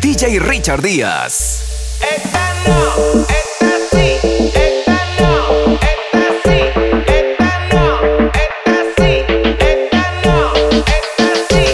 [0.00, 1.62] DJ Richard Díaz.
[2.00, 4.16] Esta no, esta sí,
[4.54, 6.58] esta no, esta sí,
[7.06, 7.84] esta no,
[8.32, 10.38] esta sí, esta no,
[10.78, 11.64] esta sí,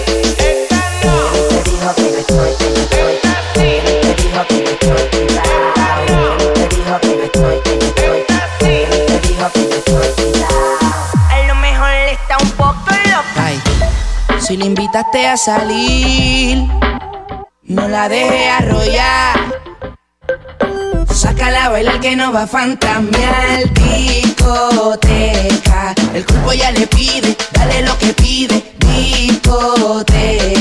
[0.48, 1.22] esta no.
[11.30, 12.74] A lo mejor está un poco
[14.40, 16.68] si le invitaste a salir
[17.84, 19.60] no la deje arrollar.
[21.12, 25.14] Saca la baila que no va a fantasmear discoteca.
[26.14, 30.53] El cuerpo ya le pide, dale lo que pide, discoteca.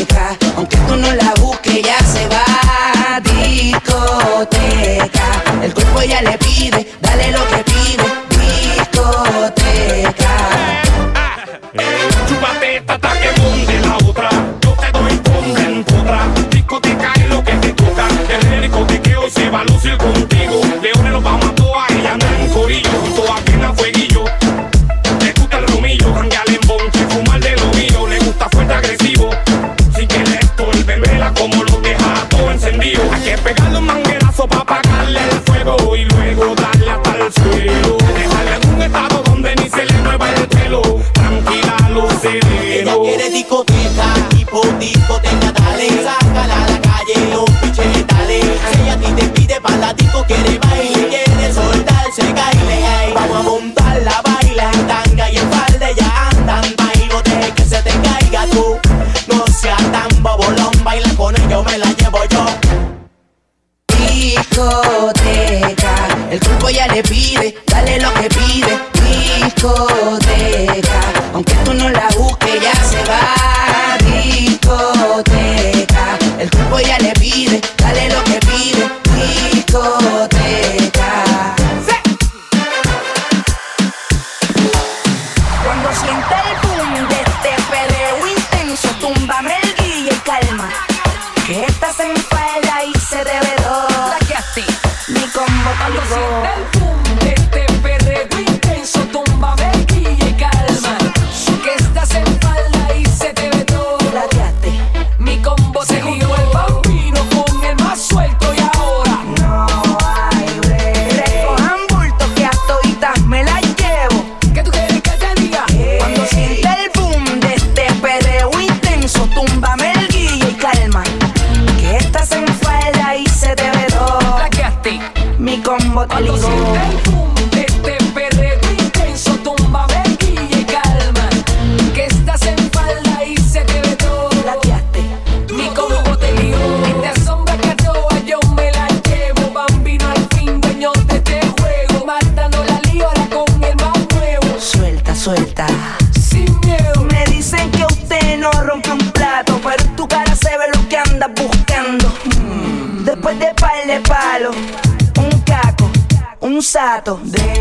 [157.04, 157.53] gato.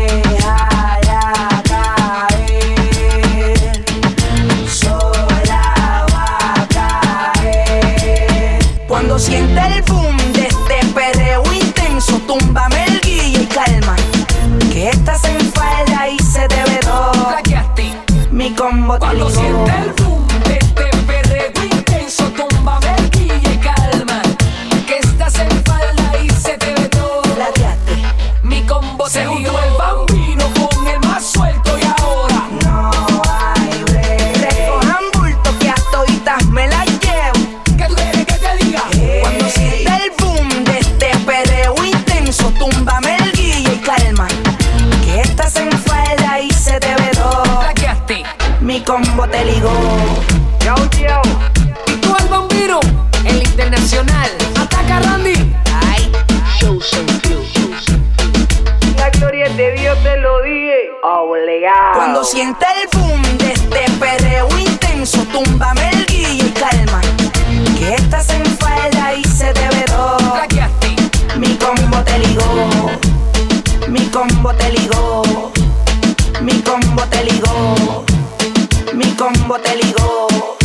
[79.73, 80.62] peligro.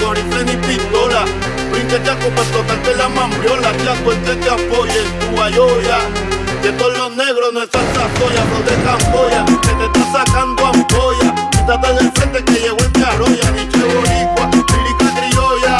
[0.00, 1.24] Boba, ni ni pistola.
[1.70, 3.72] Brinque chaco para explotarte la mambriola.
[3.72, 5.98] Que la suerte te apoye tu bayoya.
[6.62, 7.84] Que todos los negros no están
[8.18, 9.44] soya, no de Camboya.
[9.62, 11.34] Que te está sacando ampolla.
[11.50, 13.50] Quítate del frente que llegó el carroya.
[13.52, 15.78] Dicho boricua, lírica criolla.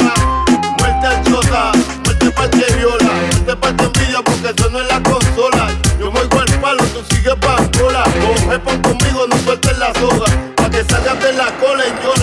[0.79, 1.71] Muerte al chota,
[2.03, 3.11] muerte pa'l que viola.
[3.31, 5.67] Muerte pa'l que envidia porque eso no es la consola.
[5.99, 8.03] Yo oigo el palo, tú sigues pancola.
[8.03, 10.25] Coge pon conmigo, no sueltes la soga.
[10.55, 12.13] Pa' que salgas de la cola y yo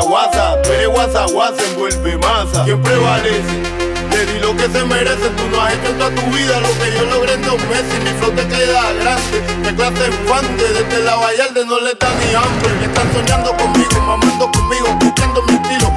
[0.00, 0.60] guasa.
[0.62, 2.64] Tú eres guasa, guasa, envuelve masa.
[2.64, 3.62] ¿Quién prevalece?
[4.10, 6.68] Te di lo que se merece, tú no has hecho en toda tu vida lo
[6.80, 7.94] que yo logré en dos meses.
[8.02, 10.64] Mi flow te queda grande, qué clase infante.
[10.64, 12.84] Desde la Vallarde no le da ni hambre.
[12.84, 15.92] Están soñando conmigo, mamando conmigo, buscando mi estilo,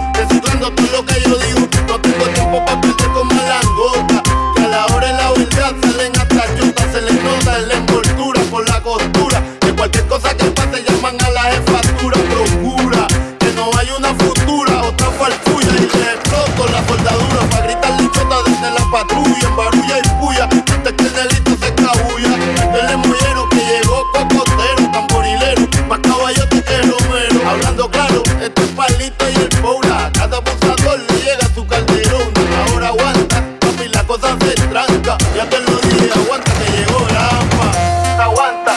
[18.93, 22.31] patrulla, barulla y puya, antes que el negrito se escabulla.
[22.79, 27.49] El emollero que llegó cocotero, tamborilero, más caballote que romero.
[27.49, 32.31] Hablando claro, este es palito y el poula, cada abusador le llega a su calderón.
[32.69, 37.29] Ahora aguanta, papi, la cosa se tranca, ya te lo dije, aguanta que llegó la
[37.29, 37.71] AMPA.
[38.15, 38.73] Te aguanta,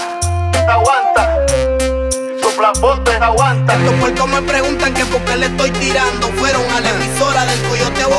[0.73, 1.47] aguanta.
[2.41, 3.75] Sopla bote, te aguanta.
[3.75, 6.29] Estos puercos me preguntan que por qué le estoy tirando.
[6.39, 6.93] Fueron a la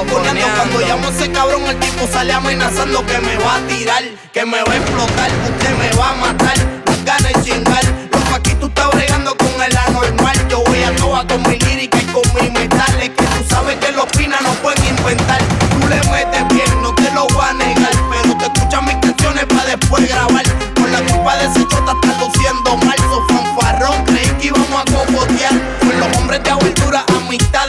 [0.05, 4.45] Cuando llamo a ese cabrón, el tipo sale amenazando que me va a tirar, que
[4.45, 6.55] me va a explotar, que me va a matar.
[6.85, 7.83] Las ganas de chingar.
[8.11, 10.47] Loco, aquí tú estás bregando con el anormal.
[10.49, 13.09] Yo voy a toa con mi lírica y con mis metales.
[13.09, 15.41] Que tú sabes que los pinas no pueden inventar.
[15.81, 17.91] Tú le metes bien, no te lo voy a negar.
[18.11, 20.45] Pero te escuchan mis canciones para después grabar.
[20.75, 22.97] Por la culpa de ese chota estás luciendo mal.
[23.09, 25.53] So fanfarrón, creí que íbamos a cocotear.
[25.79, 27.66] Con los hombres de aventura, amistades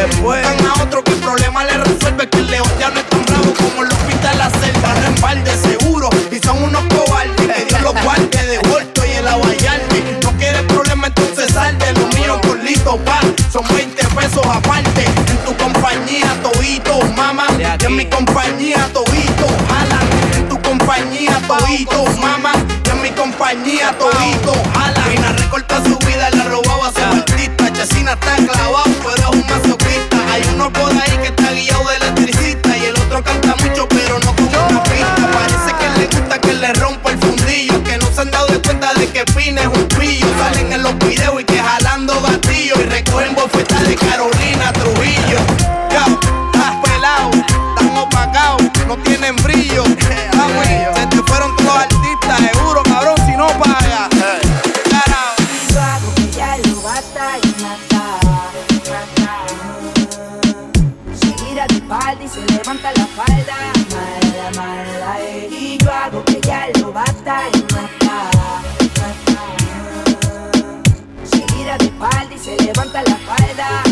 [0.00, 2.26] Después van a otro que el problema le resuelve.
[2.30, 4.94] Que el león ya no es tan bravo como los pinta la selva.
[4.94, 7.36] Rembal de seguro y son unos cobardes.
[7.36, 10.18] Que Dios los guarde de vuelto y el abayarte.
[10.22, 13.20] No quieres problema, entonces sal de lo mío por listo, pa.
[13.52, 15.04] Son 20 pesos aparte.
[15.04, 17.46] En tu compañía, todito, mamá.
[17.58, 20.08] Y en mi compañía, todito, jalan.
[20.34, 22.52] En tu compañía, todito, mamá.
[22.86, 25.10] Y en mi compañía, todito, jalan.
[25.10, 26.29] Vina recorta su vida,
[72.58, 73.89] levanta la falda.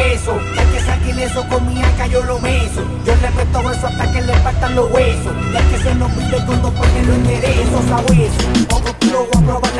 [0.00, 0.36] pesos.
[0.56, 2.82] Ya que saque eso con mi acá yo lo meso.
[3.04, 5.32] Yo le meto eso hasta que le partan los huesos.
[5.52, 8.00] Ya que se nos pide cuando ponen pues los enderezo a.
[8.68, 9.79] Poco tú lo voy a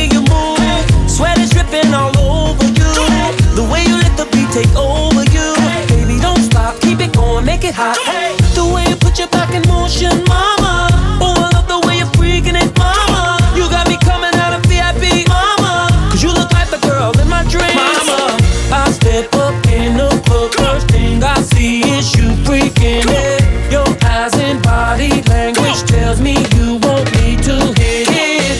[7.61, 7.97] make it hot.
[7.97, 10.89] Hey, the way you put your back in motion, mama.
[11.21, 13.37] Oh, I love the way you're freaking it, mama.
[13.55, 15.89] You got me coming out of VIP, mama.
[16.09, 18.37] Cause you look like the girl in my dreams, mama.
[18.73, 23.41] I step up in the club, first thing I see is you freaking it.
[23.71, 28.57] Your eyes and body language tells me you want me to hit it.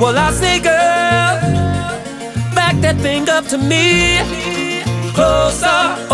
[0.00, 1.34] Well, I say, girl,
[2.54, 4.20] back that thing up to me,
[5.14, 6.13] closer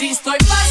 [0.00, 0.69] Si estoy fácil,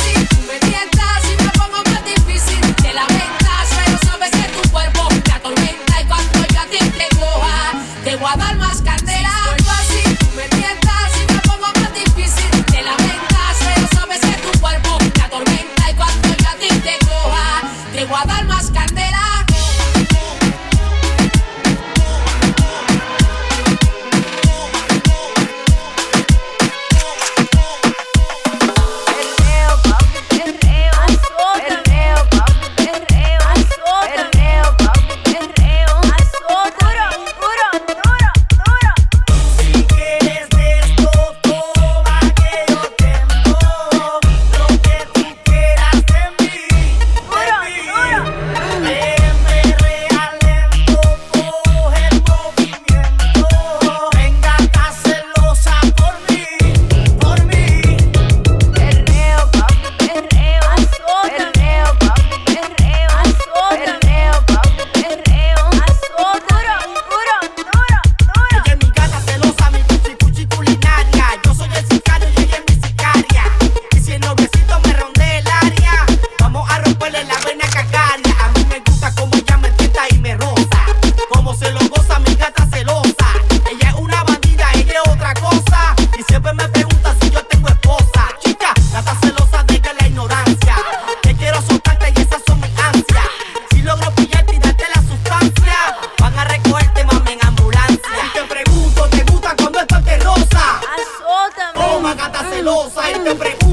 [102.60, 103.12] celosa.
[103.12, 103.69] Y te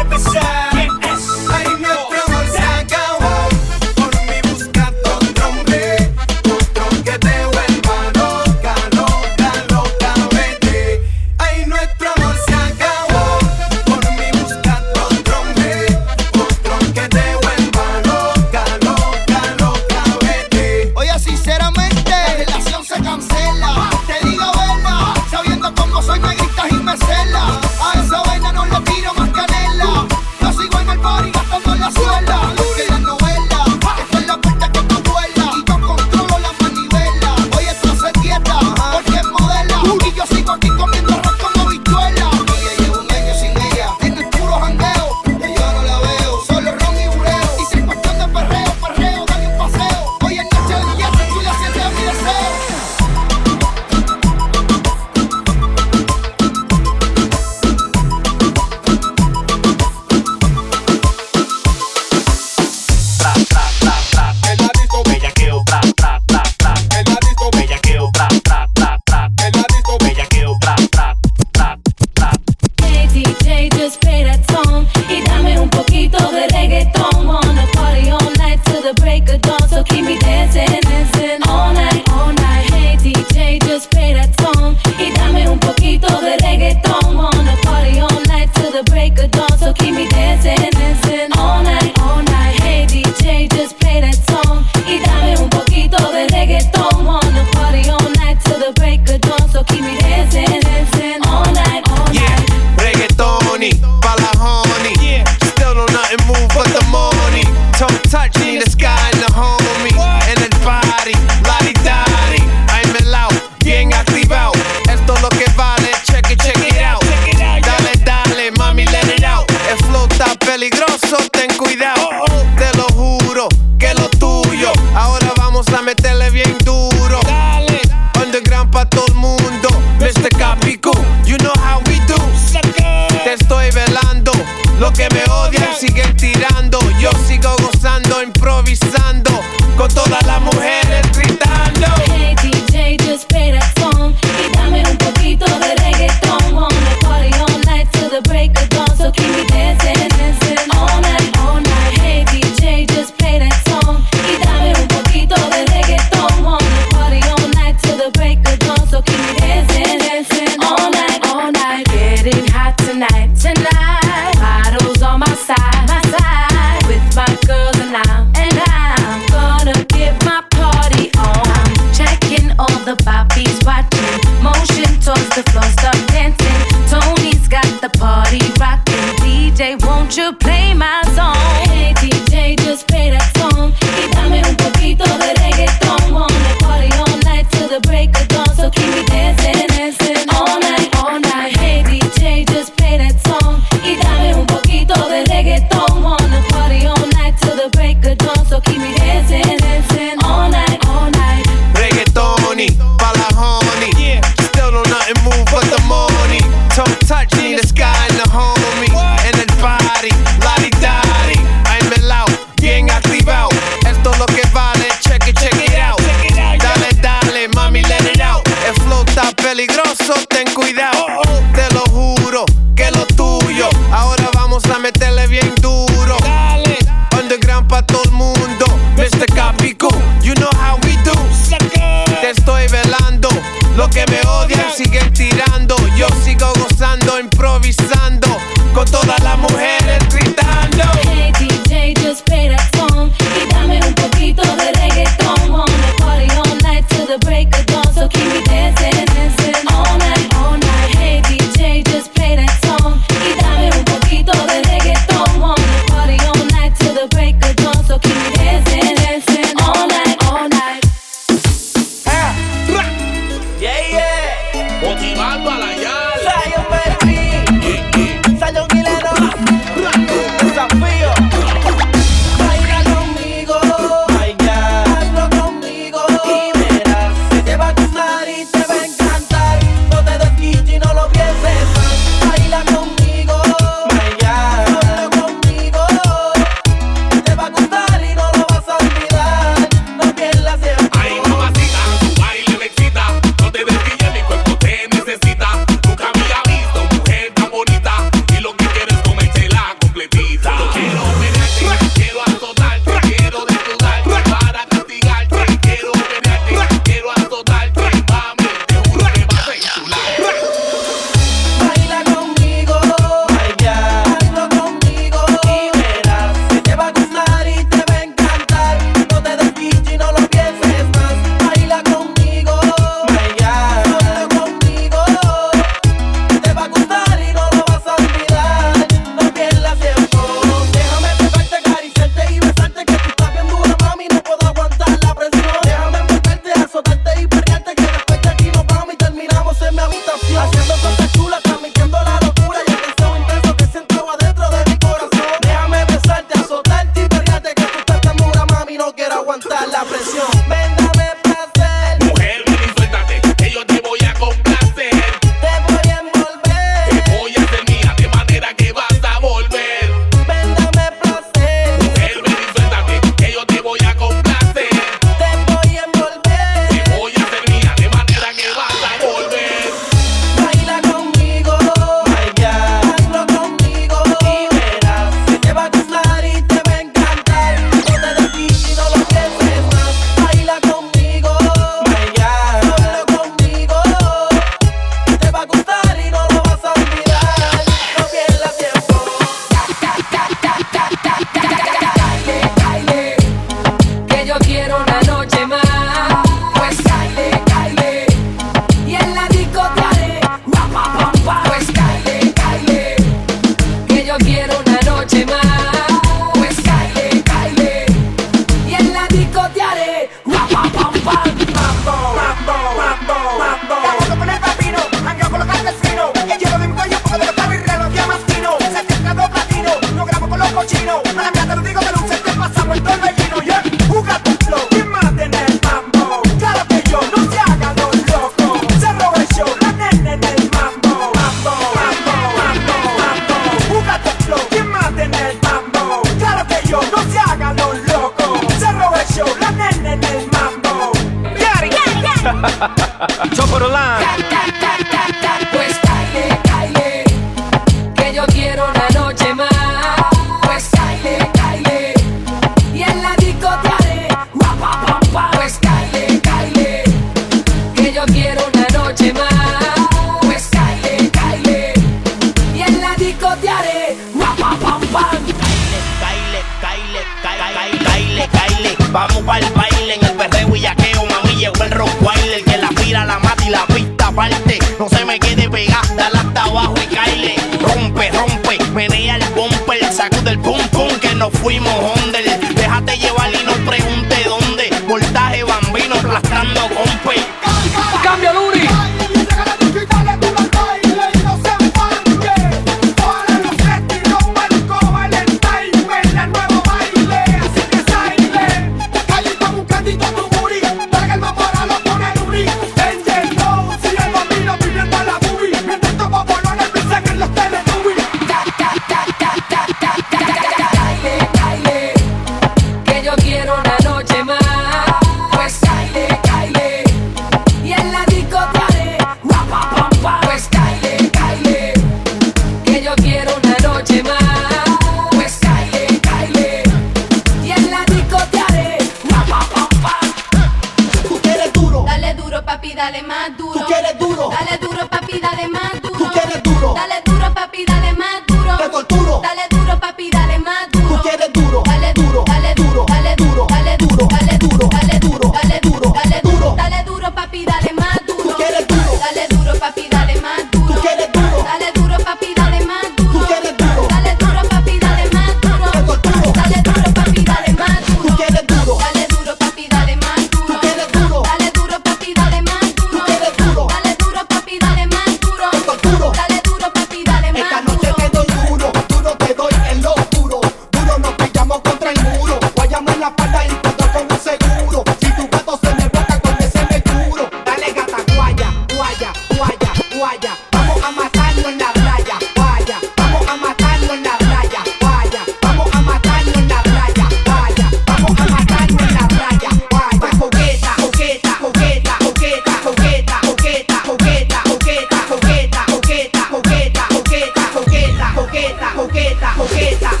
[599.61, 600.00] cabeza